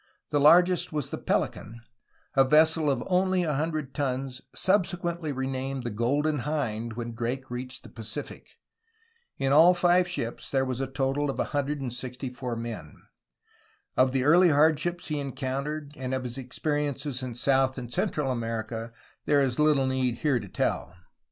The 0.31 0.39
largest 0.39 0.91
was 0.91 1.11
the 1.11 1.19
Pelican, 1.19 1.79
a 2.35 2.43
vessel 2.43 2.89
of 2.89 3.03
only 3.05 3.43
a 3.43 3.53
hundred 3.53 3.93
tons, 3.93 4.41
subsequently 4.51 5.31
renamed 5.31 5.83
the 5.83 5.91
Golden 5.91 6.39
Hind 6.39 6.93
when 6.93 7.13
Drake 7.13 7.51
reached 7.51 7.83
the 7.83 7.89
Pacific. 7.89 8.57
In 9.37 9.53
all 9.53 9.75
five 9.75 10.07
ships 10.07 10.49
there 10.49 10.65
was 10.65 10.81
a 10.81 10.87
total 10.87 11.29
of 11.29 11.37
164 11.37 12.55
men. 12.55 12.95
Of 13.95 14.11
the 14.11 14.23
early 14.23 14.49
hardships 14.49 15.09
he 15.09 15.19
encountered 15.19 15.93
and 15.95 16.15
of 16.15 16.23
his 16.23 16.35
experiences 16.35 17.21
in 17.21 17.35
South 17.35 17.77
and 17.77 17.93
Central 17.93 18.31
America 18.31 18.91
there 19.25 19.41
is 19.43 19.59
little 19.59 19.85
need 19.85 20.15
here 20.15 20.39
to 20.39 20.47
tell. 20.47 20.95